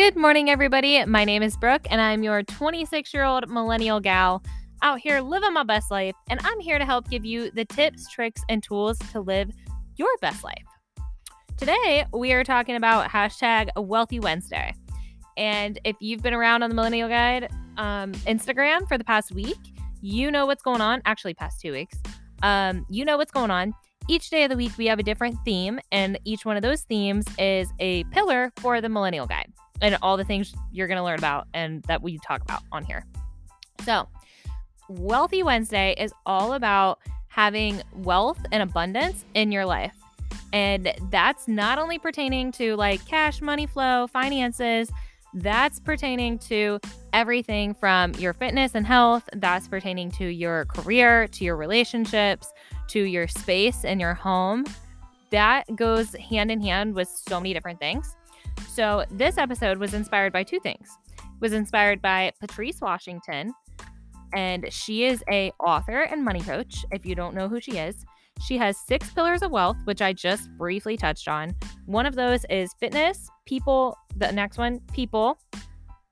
[0.00, 1.04] Good morning, everybody.
[1.04, 4.42] My name is Brooke, and I'm your 26 year old millennial gal
[4.80, 6.14] out here living my best life.
[6.30, 9.50] And I'm here to help give you the tips, tricks, and tools to live
[9.96, 10.64] your best life.
[11.58, 14.72] Today, we are talking about hashtag Wealthy Wednesday.
[15.36, 19.58] And if you've been around on the Millennial Guide um, Instagram for the past week,
[20.00, 21.02] you know what's going on.
[21.04, 21.98] Actually, past two weeks.
[22.42, 23.74] Um, you know what's going on.
[24.08, 26.84] Each day of the week, we have a different theme, and each one of those
[26.84, 31.04] themes is a pillar for the Millennial Guide and all the things you're going to
[31.04, 33.04] learn about and that we talk about on here.
[33.84, 34.08] So,
[34.90, 36.98] Wealthy Wednesday is all about
[37.28, 39.94] having wealth and abundance in your life.
[40.52, 44.90] And that's not only pertaining to like cash, money flow, finances,
[45.34, 46.80] that's pertaining to
[47.12, 52.52] everything from your fitness and health, that's pertaining to your career, to your relationships,
[52.88, 54.64] to your space and your home.
[55.30, 58.16] That goes hand in hand with so many different things.
[58.68, 60.88] So this episode was inspired by two things.
[61.18, 63.52] It was inspired by Patrice Washington,
[64.34, 66.84] and she is a author and money coach.
[66.92, 68.04] If you don't know who she is,
[68.42, 71.54] she has six pillars of wealth, which I just briefly touched on.
[71.86, 73.96] One of those is fitness, people.
[74.16, 75.38] The next one, people.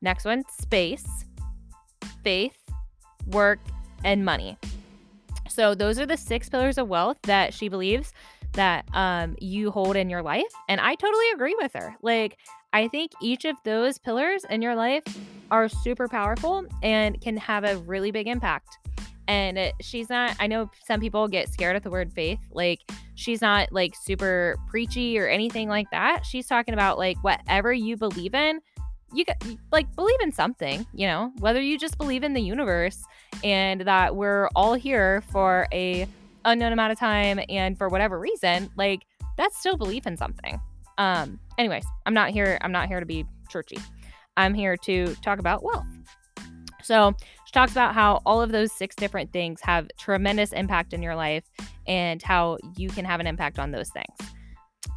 [0.03, 1.07] Next one, space,
[2.23, 2.57] faith,
[3.27, 3.59] work,
[4.05, 4.59] and money.
[5.49, 8.13] So those are the six pillars of wealth that she believes
[8.53, 10.53] that um, you hold in your life.
[10.69, 11.95] And I totally agree with her.
[12.03, 12.39] Like,
[12.73, 15.05] I think each of those pillars in your life
[15.51, 18.79] are super powerful and can have a really big impact.
[19.27, 22.41] And she's not, I know some people get scared at the word faith.
[22.51, 22.81] Like,
[23.15, 26.25] she's not like super preachy or anything like that.
[26.25, 28.61] She's talking about like whatever you believe in,
[29.13, 29.25] you
[29.73, 33.03] like believe in something, you know, whether you just believe in the universe
[33.43, 36.07] and that we're all here for a
[36.44, 39.03] unknown amount of time and for whatever reason, like
[39.36, 40.61] that's still belief in something.
[40.98, 43.78] Um, anyways, I'm not here, I'm not here to be churchy.
[44.36, 45.86] I'm here to talk about wealth.
[46.83, 47.13] So
[47.45, 51.17] she talks about how all of those six different things have tremendous impact in your
[51.17, 51.45] life
[51.86, 54.33] and how you can have an impact on those things.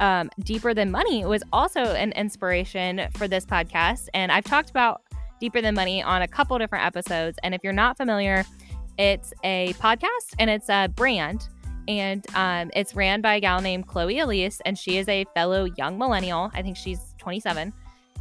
[0.00, 4.08] Um, Deeper Than Money was also an inspiration for this podcast.
[4.14, 5.02] And I've talked about
[5.40, 7.38] Deeper Than Money on a couple different episodes.
[7.42, 8.44] And if you're not familiar,
[8.98, 11.48] it's a podcast and it's a brand.
[11.88, 15.64] And um, it's ran by a gal named Chloe Elise, and she is a fellow
[15.76, 16.50] young millennial.
[16.54, 17.72] I think she's 27.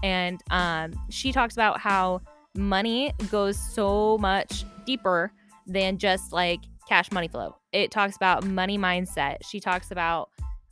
[0.03, 2.21] And um, she talks about how
[2.55, 5.31] money goes so much deeper
[5.67, 6.59] than just like
[6.89, 7.55] cash money flow.
[7.71, 9.37] It talks about money mindset.
[9.43, 10.29] She talks about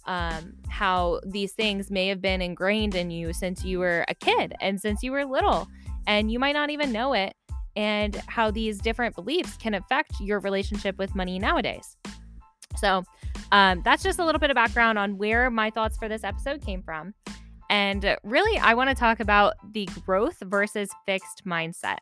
[0.08, 4.54] um, how these things may have been ingrained in you since you were a kid
[4.60, 5.68] and since you were little,
[6.08, 7.36] and you might not even know it
[7.76, 11.98] and how these different beliefs can affect your relationship with money nowadays.
[12.78, 13.04] So,
[13.52, 16.62] um, that's just a little bit of background on where my thoughts for this episode
[16.62, 17.14] came from.
[17.70, 21.98] And really, I want to talk about the growth versus fixed mindset.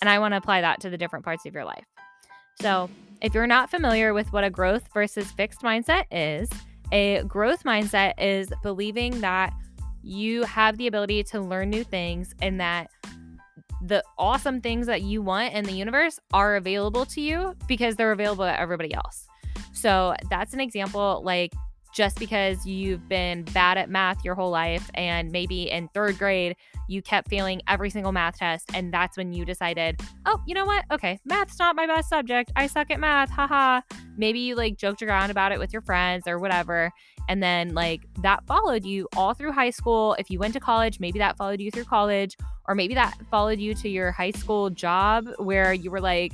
[0.00, 1.84] And I want to apply that to the different parts of your life.
[2.60, 2.88] So,
[3.20, 6.48] if you're not familiar with what a growth versus fixed mindset is,
[6.92, 9.52] a growth mindset is believing that
[10.02, 12.90] you have the ability to learn new things and that
[13.82, 18.12] the awesome things that you want in the universe are available to you because they're
[18.12, 19.26] available to everybody else.
[19.72, 21.52] So that's an example like
[21.92, 26.56] just because you've been bad at math your whole life and maybe in third grade
[26.88, 30.64] you kept failing every single math test and that's when you decided oh you know
[30.64, 30.84] what?
[30.90, 32.52] Okay math's not my best subject.
[32.56, 33.30] I suck at math.
[33.30, 33.80] Haha
[34.16, 36.90] maybe you like joked around about it with your friends or whatever
[37.28, 40.14] and then like that followed you all through high school.
[40.18, 42.36] If you went to college maybe that followed you through college
[42.66, 46.32] or maybe that followed you to your high school job where you were like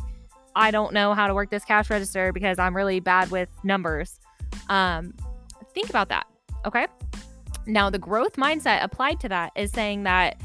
[0.54, 4.20] i don't know how to work this cash register because i'm really bad with numbers.
[4.68, 5.14] Um
[5.76, 6.26] Think about that.
[6.64, 6.87] Okay.
[7.66, 10.41] Now, the growth mindset applied to that is saying that,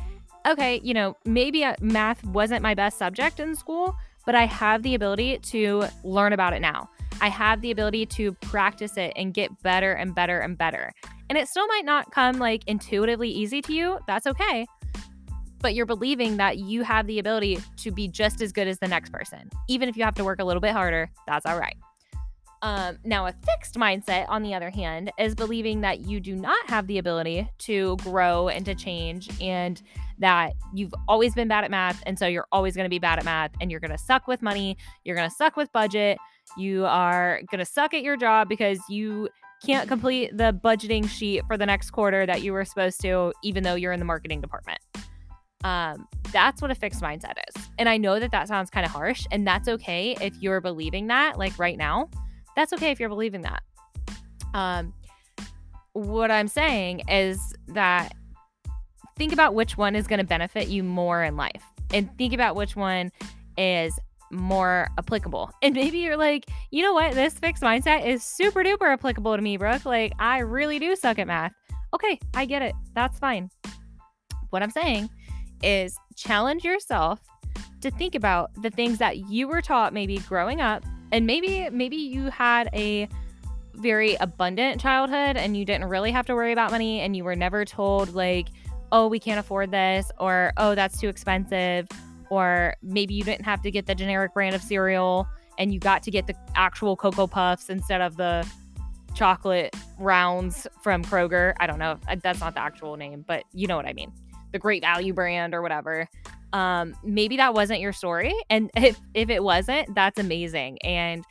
[0.46, 4.84] okay, you know, maybe uh, math wasn't my best subject in school, but I have
[4.84, 6.90] the ability to learn about it now.
[7.22, 10.92] I have the ability to practice it and get better and better and better.
[11.30, 14.00] And it still might not come like intuitively easy to you.
[14.08, 14.66] That's okay.
[15.60, 18.88] But you're believing that you have the ability to be just as good as the
[18.90, 19.50] next person.
[19.70, 21.78] Even if you have to work a little bit harder, that's all right.
[22.64, 26.70] Um, now, a fixed mindset, on the other hand, is believing that you do not
[26.70, 29.82] have the ability to grow and to change, and
[30.20, 32.04] that you've always been bad at math.
[32.06, 34.28] And so you're always going to be bad at math, and you're going to suck
[34.28, 34.78] with money.
[35.04, 36.20] You're going to suck with budget.
[36.56, 39.30] You are going to suck at your job because you
[39.66, 43.64] can't complete the budgeting sheet for the next quarter that you were supposed to, even
[43.64, 44.80] though you're in the marketing department.
[45.64, 47.70] Um, that's what a fixed mindset is.
[47.78, 51.08] And I know that that sounds kind of harsh, and that's okay if you're believing
[51.08, 52.10] that, like right now
[52.56, 53.64] that's okay if you're believing that.
[54.54, 54.94] Um,
[55.94, 58.14] what I'm saying is that
[59.18, 61.64] think about which one is going to benefit you more in life
[61.94, 63.12] and think about which one
[63.58, 64.00] is
[64.32, 65.52] more applicable.
[65.62, 67.14] And maybe you're like, you know what?
[67.14, 69.86] This fixed mindset is super duper applicable to me, Brooke.
[69.86, 71.54] Like, I really do suck at math.
[71.94, 72.74] Okay, I get it.
[72.96, 73.50] That's fine.
[74.50, 75.10] What I'm saying
[75.62, 77.20] is challenge yourself
[77.82, 81.96] to think about the things that you were taught maybe growing up and maybe maybe
[81.96, 83.08] you had a
[83.76, 87.36] very abundant childhood and you didn't really have to worry about money and you were
[87.36, 88.50] never told like
[88.92, 91.88] oh we can't afford this or oh that's too expensive
[92.30, 95.28] or maybe you didn't have to get the generic brand of cereal
[95.58, 98.48] and you got to get the actual cocoa puffs instead of the
[99.14, 101.54] chocolate rounds from Kroger.
[101.60, 102.00] I don't know.
[102.22, 104.12] That's not the actual name, but you know what I mean.
[104.52, 106.08] The great value brand or whatever.
[106.54, 108.34] Um, maybe that wasn't your story.
[108.50, 110.80] And if, if it wasn't, that's amazing.
[110.84, 111.24] And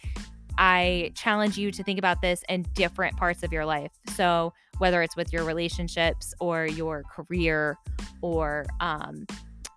[0.59, 3.93] I challenge you to think about this in different parts of your life.
[4.15, 7.77] So, whether it's with your relationships or your career
[8.23, 9.27] or um,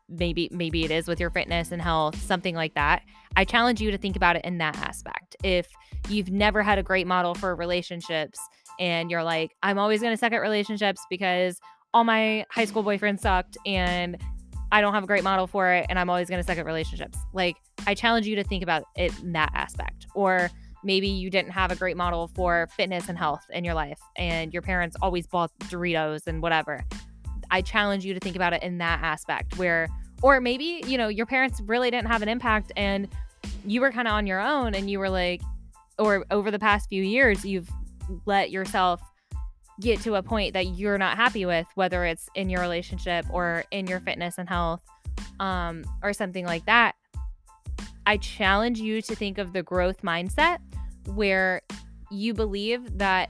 [0.09, 3.03] maybe maybe it is with your fitness and health, something like that.
[3.35, 5.35] I challenge you to think about it in that aspect.
[5.43, 5.67] If
[6.09, 8.39] you've never had a great model for relationships
[8.79, 11.59] and you're like, I'm always going to suck at relationships because
[11.93, 14.17] all my high school boyfriends sucked and
[14.73, 16.65] I don't have a great model for it and I'm always going to suck at
[16.65, 17.19] relationships.
[17.31, 20.07] Like, I challenge you to think about it in that aspect.
[20.15, 20.49] Or
[20.83, 24.51] maybe you didn't have a great model for fitness and health in your life and
[24.51, 26.83] your parents always bought Doritos and whatever.
[27.51, 29.89] I challenge you to think about it in that aspect where,
[30.23, 33.07] or maybe, you know, your parents really didn't have an impact and
[33.67, 35.41] you were kind of on your own and you were like,
[35.99, 37.69] or over the past few years, you've
[38.25, 39.01] let yourself
[39.79, 43.63] get to a point that you're not happy with, whether it's in your relationship or
[43.71, 44.81] in your fitness and health,
[45.39, 46.95] um, or something like that.
[48.05, 50.59] I challenge you to think of the growth mindset
[51.05, 51.61] where
[52.11, 53.29] you believe that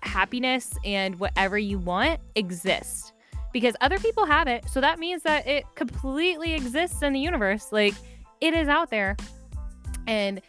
[0.00, 3.12] happiness and whatever you want exists
[3.52, 4.68] because other people have it.
[4.68, 7.68] So that means that it completely exists in the universe.
[7.72, 7.94] Like
[8.40, 9.16] it is out there.
[10.06, 10.40] And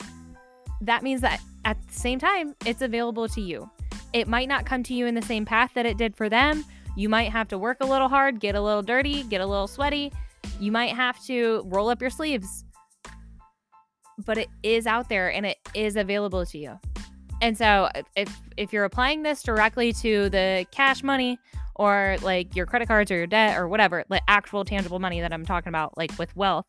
[0.81, 3.69] that means that at the same time, it's available to you.
[4.13, 6.65] It might not come to you in the same path that it did for them.
[6.95, 9.67] You might have to work a little hard, get a little dirty, get a little
[9.67, 10.11] sweaty.
[10.59, 12.65] You might have to roll up your sleeves.
[14.25, 16.79] But it is out there and it is available to you.
[17.41, 21.39] And so if if you're applying this directly to the cash money
[21.75, 25.31] or like your credit cards or your debt or whatever, like actual tangible money that
[25.31, 26.65] I'm talking about, like with wealth,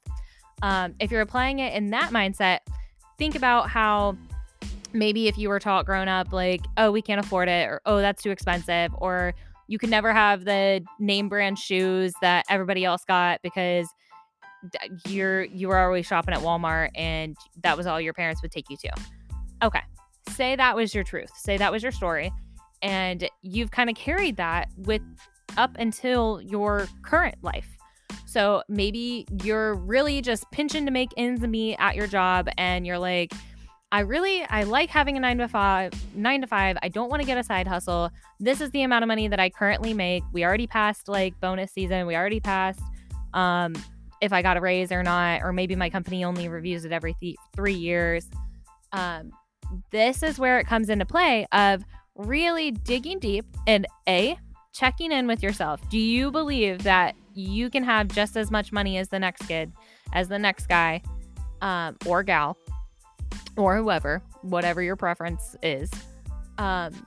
[0.62, 2.60] um, if you're applying it in that mindset,
[3.18, 4.16] think about how
[4.92, 7.98] maybe if you were taught growing up, like, oh, we can't afford it, or oh,
[7.98, 9.34] that's too expensive, or
[9.68, 13.86] you could never have the name brand shoes that everybody else got because
[15.06, 18.68] you're you were always shopping at Walmart and that was all your parents would take
[18.68, 18.90] you to.
[19.62, 19.80] Okay.
[20.28, 21.30] Say that was your truth.
[21.36, 22.32] Say that was your story
[22.82, 25.02] and you've kind of carried that with
[25.56, 27.68] up until your current life.
[28.26, 32.98] So maybe you're really just pinching to make ends meet at your job and you're
[32.98, 33.32] like,
[33.92, 36.78] I really I like having a 9 to 5 9 to 5.
[36.82, 38.10] I don't want to get a side hustle.
[38.38, 40.22] This is the amount of money that I currently make.
[40.32, 42.06] We already passed like bonus season.
[42.06, 42.82] We already passed
[43.34, 43.74] um
[44.20, 47.14] if I got a raise or not or maybe my company only reviews it every
[47.14, 48.28] th- 3 years.
[48.92, 49.32] Um
[49.90, 51.84] this is where it comes into play of
[52.14, 54.36] really digging deep and A,
[54.72, 55.80] checking in with yourself.
[55.88, 59.72] Do you believe that you can have just as much money as the next kid,
[60.12, 61.02] as the next guy
[61.60, 62.56] um, or gal,
[63.60, 65.90] or whoever, whatever your preference is?
[66.58, 67.06] Um,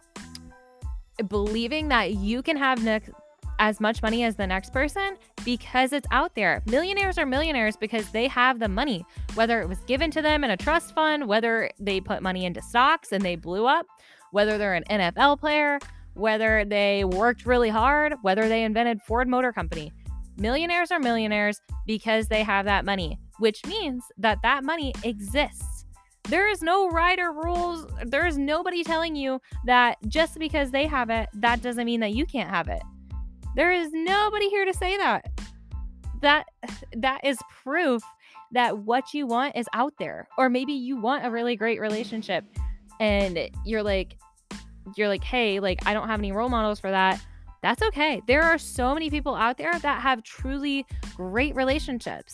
[1.28, 3.12] believing that you can have next
[3.60, 6.62] as much money as the next person because it's out there.
[6.66, 9.06] Millionaires are millionaires because they have the money,
[9.36, 12.62] whether it was given to them in a trust fund, whether they put money into
[12.62, 13.86] stocks and they blew up,
[14.32, 15.80] whether they're an NFL player,
[16.14, 19.92] whether they worked really hard, whether they invented Ford Motor Company.
[20.38, 25.73] Millionaires are millionaires because they have that money, which means that that money exists.
[26.30, 27.86] There is no or rules.
[28.06, 32.14] There is nobody telling you that just because they have it, that doesn't mean that
[32.14, 32.82] you can't have it.
[33.56, 35.30] There is nobody here to say that.
[36.22, 36.46] That
[36.96, 38.02] that is proof
[38.52, 40.28] that what you want is out there.
[40.38, 42.46] Or maybe you want a really great relationship
[43.00, 44.18] and you're like
[44.96, 47.22] you're like, "Hey, like I don't have any role models for that."
[47.62, 48.22] That's okay.
[48.28, 52.34] There are so many people out there that have truly great relationships.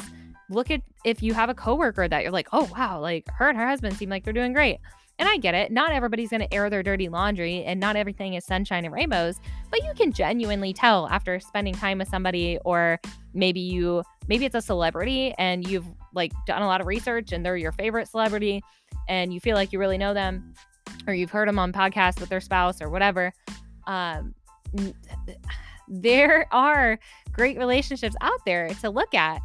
[0.50, 3.58] Look at if you have a coworker that you're like, "Oh, wow, like her and
[3.58, 4.79] her husband seem like they're doing great."
[5.20, 5.70] And I get it.
[5.70, 9.36] Not everybody's going to air their dirty laundry and not everything is sunshine and rainbows,
[9.70, 13.01] but you can genuinely tell after spending time with somebody or
[13.34, 17.46] maybe you maybe it's a celebrity and you've like done a lot of research and
[17.46, 18.63] they're your favorite celebrity
[19.10, 20.53] and you feel like you really know them
[21.06, 23.34] or you've heard them on podcasts with their spouse or whatever.
[23.88, 24.34] Um
[25.89, 26.98] there are
[27.34, 29.41] great relationships out there to look at.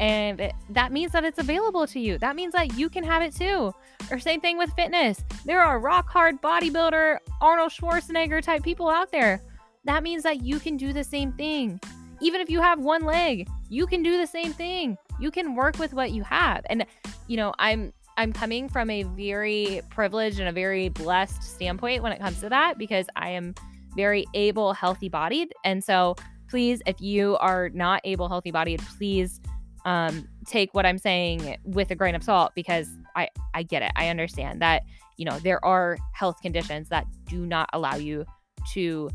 [0.00, 2.18] And that means that it's available to you.
[2.18, 3.74] That means that you can have it too.
[4.10, 5.24] Or same thing with fitness.
[5.44, 9.42] There are rock hard bodybuilder, Arnold Schwarzenegger type people out there.
[9.84, 11.80] That means that you can do the same thing.
[12.20, 14.96] Even if you have one leg, you can do the same thing.
[15.20, 16.64] You can work with what you have.
[16.70, 16.86] And
[17.26, 22.12] you know, I'm I'm coming from a very privileged and a very blessed standpoint when
[22.12, 23.54] it comes to that because I am
[23.96, 25.52] very able, healthy bodied.
[25.64, 26.16] And so
[26.48, 29.40] please, if you are not able, healthy bodied, please
[29.84, 33.92] um, take what I'm saying with a grain of salt because I, I get it.
[33.96, 34.82] I understand that,
[35.16, 38.24] you know, there are health conditions that do not allow you
[38.72, 39.10] to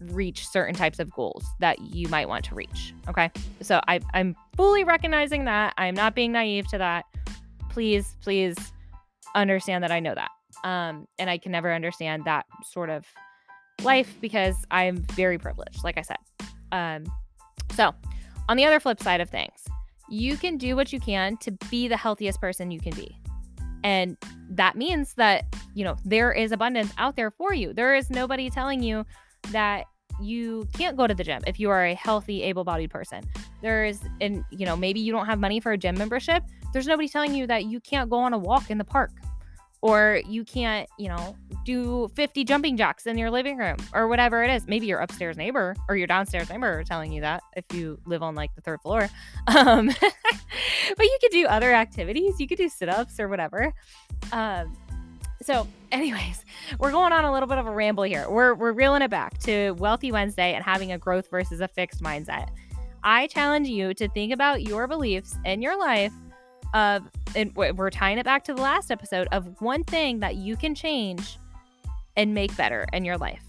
[0.00, 2.94] reach certain types of goals that you might want to reach.
[3.08, 3.30] Okay.
[3.60, 5.74] So I, I'm fully recognizing that.
[5.76, 7.04] I'm not being naive to that.
[7.68, 8.56] Please, please
[9.34, 10.30] understand that I know that.
[10.64, 13.06] Um, and I can never understand that sort of
[13.82, 16.18] life because I'm very privileged, like I said.
[16.72, 17.12] Um,
[17.74, 17.94] so,
[18.48, 19.64] on the other flip side of things,
[20.10, 23.16] you can do what you can to be the healthiest person you can be.
[23.82, 24.16] And
[24.50, 27.72] that means that, you know, there is abundance out there for you.
[27.72, 29.06] There is nobody telling you
[29.52, 29.86] that
[30.20, 33.22] you can't go to the gym if you are a healthy, able bodied person.
[33.62, 36.42] There's, and, you know, maybe you don't have money for a gym membership.
[36.72, 39.12] There's nobody telling you that you can't go on a walk in the park
[39.82, 44.42] or you can't, you know, do 50 jumping jacks in your living room or whatever
[44.42, 44.66] it is.
[44.66, 48.22] Maybe your upstairs neighbor or your downstairs neighbor are telling you that if you live
[48.22, 49.08] on like the third floor.
[49.56, 49.86] Um,
[50.96, 52.38] but you could do other activities.
[52.38, 53.74] You could do sit ups or whatever.
[54.32, 54.76] Um,
[55.42, 56.44] so, anyways,
[56.78, 58.28] we're going on a little bit of a ramble here.
[58.28, 62.02] We're, we're reeling it back to Wealthy Wednesday and having a growth versus a fixed
[62.02, 62.48] mindset.
[63.02, 66.12] I challenge you to think about your beliefs in your life
[66.74, 70.56] of and we're tying it back to the last episode of one thing that you
[70.56, 71.38] can change
[72.16, 73.42] and make better in your life.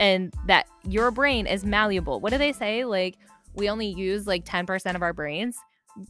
[0.00, 2.20] And that your brain is malleable.
[2.20, 2.84] What do they say?
[2.84, 3.16] Like
[3.54, 5.58] we only use like 10% of our brains.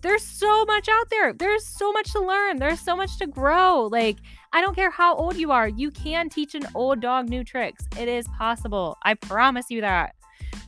[0.03, 1.33] There's so much out there.
[1.33, 2.59] There's so much to learn.
[2.59, 3.89] There's so much to grow.
[3.91, 4.19] Like
[4.53, 7.85] i don't care how old you are you can teach an old dog new tricks.
[7.99, 8.97] It is possible.
[9.03, 10.15] I promise you that.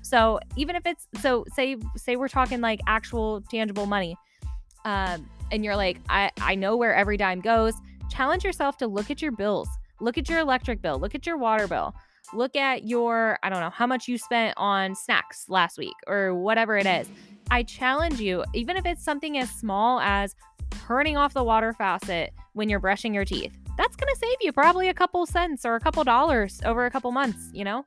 [0.03, 4.17] So even if it's so say say we're talking like actual tangible money
[4.87, 7.75] um and you're like, I, I know where every dime goes,
[8.11, 9.69] challenge yourself to look at your bills.
[10.01, 11.95] Look at your electric bill, look at your water bill,
[12.33, 16.35] look at your, I don't know, how much you spent on snacks last week or
[16.35, 17.09] whatever it is.
[17.51, 20.35] I challenge you, even if it's something as small as
[20.87, 24.53] turning off the water faucet when you're brushing your teeth, that's going to save you
[24.53, 27.85] probably a couple cents or a couple dollars over a couple months, you know?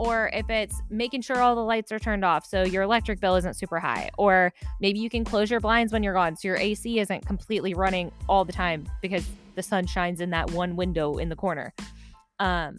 [0.00, 3.36] Or if it's making sure all the lights are turned off so your electric bill
[3.36, 6.56] isn't super high, or maybe you can close your blinds when you're gone so your
[6.56, 11.18] AC isn't completely running all the time because the sun shines in that one window
[11.18, 11.74] in the corner.
[12.38, 12.78] Um,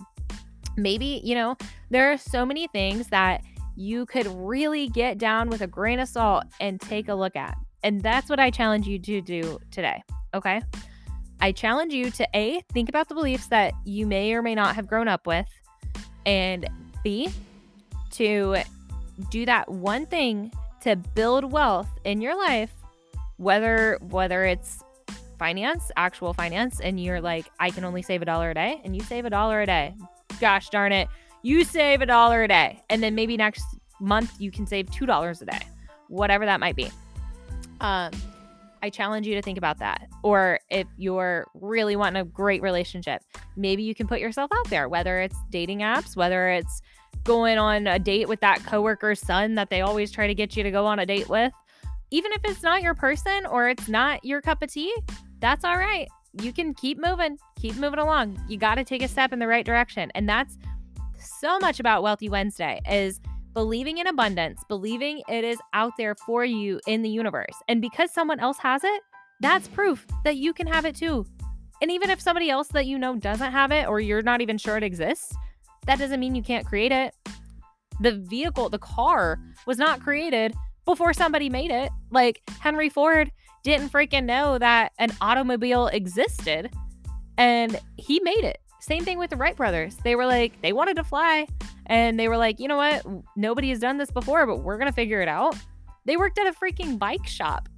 [0.76, 1.56] maybe, you know,
[1.92, 3.44] there are so many things that
[3.76, 7.56] you could really get down with a grain of salt and take a look at.
[7.84, 10.02] And that's what I challenge you to do today.
[10.34, 10.60] Okay.
[11.40, 14.76] I challenge you to A, think about the beliefs that you may or may not
[14.76, 15.48] have grown up with,
[16.26, 16.68] and
[17.04, 17.30] B,
[18.12, 18.58] to
[19.30, 22.72] do that one thing to build wealth in your life,
[23.38, 24.84] whether whether it's
[25.38, 28.96] finance, actual finance, and you're like, I can only save a dollar a day, and
[28.96, 29.96] you save a dollar a day.
[30.40, 31.08] Gosh darn it,
[31.42, 33.64] you save a dollar a day, and then maybe next
[34.00, 35.62] month you can save two dollars a day,
[36.08, 36.90] whatever that might be.
[37.80, 38.12] Um,
[38.82, 40.08] I challenge you to think about that.
[40.24, 43.24] Or if you're really wanting a great relationship,
[43.56, 46.82] maybe you can put yourself out there, whether it's dating apps, whether it's
[47.24, 50.64] going on a date with that coworker's son that they always try to get you
[50.64, 51.54] to go on a date with.
[52.10, 54.94] Even if it's not your person or it's not your cup of tea,
[55.40, 56.08] that's all right.
[56.42, 58.42] You can keep moving, keep moving along.
[58.48, 60.12] You got to take a step in the right direction.
[60.16, 60.58] And that's
[61.18, 63.22] so much about Wealthy Wednesday is
[63.54, 67.56] believing in abundance, believing it is out there for you in the universe.
[67.68, 69.02] And because someone else has it,
[69.42, 69.74] that's mm.
[69.74, 71.26] proof that you can have it too.
[71.82, 74.58] And even if somebody else that you know doesn't have it or you're not even
[74.58, 75.36] sure it exists,
[75.88, 77.16] that doesn't mean you can't create it.
[78.00, 80.54] The vehicle, the car was not created
[80.86, 81.92] before somebody made it.
[82.12, 83.32] Like Henry Ford
[83.64, 86.72] didn't freaking know that an automobile existed
[87.38, 88.60] and he made it.
[88.82, 89.96] Same thing with the Wright brothers.
[90.04, 91.48] They were like, they wanted to fly
[91.86, 93.06] and they were like, you know what?
[93.36, 95.56] Nobody has done this before, but we're going to figure it out.
[96.06, 97.70] They worked at a freaking bike shop.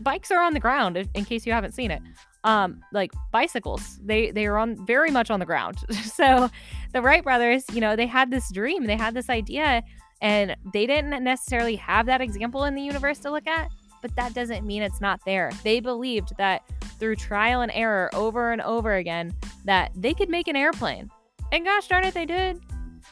[0.00, 2.00] Bikes are on the ground in case you haven't seen it
[2.44, 6.48] um like bicycles they they are on very much on the ground so
[6.92, 9.82] the wright brothers you know they had this dream they had this idea
[10.20, 13.70] and they didn't necessarily have that example in the universe to look at
[14.04, 16.62] but that doesn't mean it's not there they believed that
[16.98, 19.34] through trial and error over and over again
[19.64, 21.10] that they could make an airplane
[21.52, 22.60] and gosh darn it they did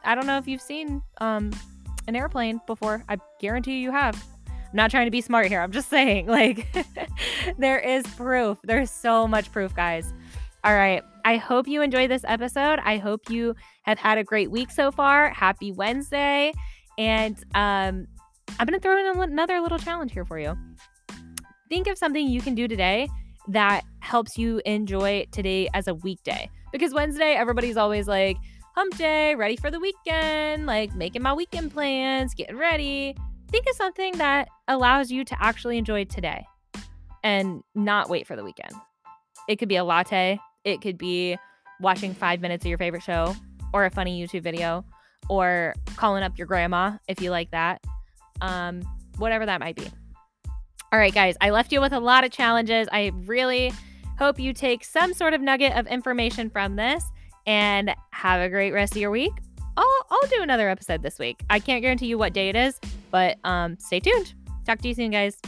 [0.04, 1.50] i don't know if you've seen um
[2.06, 3.04] an airplane before.
[3.08, 4.22] I guarantee you have.
[4.48, 5.60] I'm not trying to be smart here.
[5.60, 6.66] I'm just saying, like,
[7.58, 8.58] there is proof.
[8.64, 10.12] There's so much proof, guys.
[10.64, 11.02] All right.
[11.24, 12.78] I hope you enjoyed this episode.
[12.84, 15.30] I hope you have had a great week so far.
[15.30, 16.52] Happy Wednesday.
[16.98, 18.06] And um,
[18.58, 20.56] I'm going to throw in another little challenge here for you.
[21.72, 23.08] Think of something you can do today
[23.48, 26.50] that helps you enjoy today as a weekday.
[26.70, 28.36] Because Wednesday, everybody's always like,
[28.74, 33.16] hump day, ready for the weekend, like making my weekend plans, getting ready.
[33.50, 36.44] Think of something that allows you to actually enjoy today
[37.24, 38.74] and not wait for the weekend.
[39.48, 41.38] It could be a latte, it could be
[41.80, 43.34] watching five minutes of your favorite show
[43.72, 44.84] or a funny YouTube video
[45.30, 47.82] or calling up your grandma if you like that.
[48.42, 48.82] Um,
[49.16, 49.88] whatever that might be.
[50.92, 52.86] All right, guys, I left you with a lot of challenges.
[52.92, 53.72] I really
[54.18, 57.02] hope you take some sort of nugget of information from this
[57.46, 59.32] and have a great rest of your week.
[59.78, 61.40] I'll, I'll do another episode this week.
[61.48, 62.78] I can't guarantee you what day it is,
[63.10, 64.34] but um, stay tuned.
[64.66, 65.40] Talk to you soon, guys.